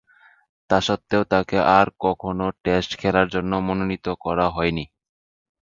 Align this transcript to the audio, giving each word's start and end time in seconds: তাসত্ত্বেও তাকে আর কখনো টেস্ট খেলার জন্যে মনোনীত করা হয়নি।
তাসত্ত্বেও 0.69 1.23
তাকে 1.33 1.57
আর 1.77 1.87
কখনো 2.05 2.45
টেস্ট 2.63 2.91
খেলার 3.01 3.27
জন্যে 3.33 3.57
মনোনীত 3.67 4.05
করা 4.23 4.45
হয়নি। 4.55 4.85